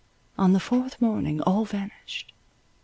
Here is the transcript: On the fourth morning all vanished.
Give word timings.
On 0.35 0.53
the 0.53 0.59
fourth 0.59 0.99
morning 0.99 1.41
all 1.43 1.63
vanished. 1.63 2.33